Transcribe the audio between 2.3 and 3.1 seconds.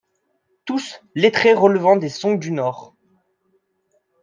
du Nord.